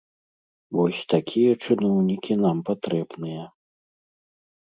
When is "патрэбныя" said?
2.71-3.43